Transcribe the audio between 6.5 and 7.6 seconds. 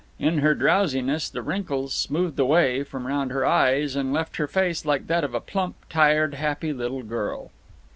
little girl.